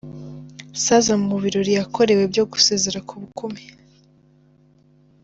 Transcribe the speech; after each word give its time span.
Sarah 0.83 1.17
mu 1.27 1.35
birori 1.43 1.71
yakorewe 1.79 2.23
byo 2.31 2.43
gusezera 2.51 2.99
ku 3.07 3.13
bukumi. 3.21 3.63